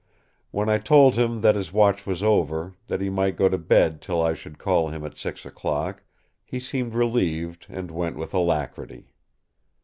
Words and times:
When 0.49 0.67
I 0.67 0.79
told 0.79 1.13
him 1.13 1.41
that 1.41 1.53
his 1.53 1.71
watch 1.71 2.07
was 2.07 2.23
over; 2.23 2.73
that 2.87 3.01
he 3.01 3.11
might 3.11 3.37
go 3.37 3.47
to 3.47 3.57
bed 3.59 4.01
till 4.01 4.19
I 4.19 4.33
should 4.33 4.57
call 4.57 4.87
him 4.89 5.05
at 5.05 5.15
six 5.15 5.45
o'clock, 5.45 6.01
he 6.43 6.57
seemed 6.59 6.95
relieved 6.95 7.67
and 7.69 7.91
went 7.91 8.15
with 8.17 8.33
alacrity. 8.33 9.13